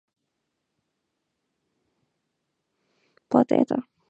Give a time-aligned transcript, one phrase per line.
[3.29, 3.77] Quarteto